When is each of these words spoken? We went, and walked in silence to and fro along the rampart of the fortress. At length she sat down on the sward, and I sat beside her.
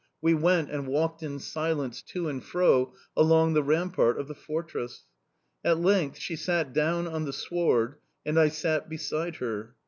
We 0.19 0.33
went, 0.33 0.71
and 0.71 0.87
walked 0.87 1.21
in 1.21 1.37
silence 1.37 2.01
to 2.07 2.27
and 2.27 2.43
fro 2.43 2.95
along 3.15 3.53
the 3.53 3.61
rampart 3.61 4.19
of 4.19 4.27
the 4.27 4.33
fortress. 4.33 5.05
At 5.63 5.77
length 5.77 6.17
she 6.17 6.35
sat 6.35 6.73
down 6.73 7.05
on 7.05 7.25
the 7.25 7.31
sward, 7.33 7.97
and 8.25 8.39
I 8.39 8.47
sat 8.47 8.89
beside 8.89 9.35
her. 9.35 9.75